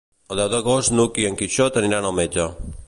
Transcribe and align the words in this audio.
El 0.35 0.39
deu 0.41 0.47
d'agost 0.53 0.95
n'Hug 0.95 1.21
i 1.25 1.29
en 1.31 1.39
Quixot 1.43 1.79
aniran 1.83 2.09
al 2.11 2.21
metge. 2.23 2.51